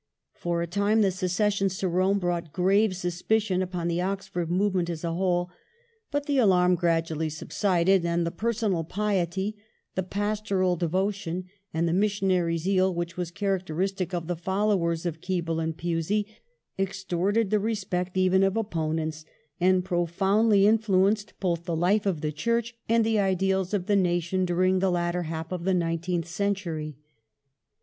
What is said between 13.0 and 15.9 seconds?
were characteristic of the followers of Keble and